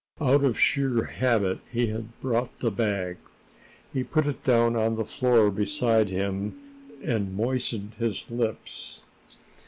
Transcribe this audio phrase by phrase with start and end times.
[0.19, 3.17] Out of sheer habit he had brought the bag.
[3.93, 6.55] He put it down on the floor beside him,
[7.05, 9.03] and moistened his lips.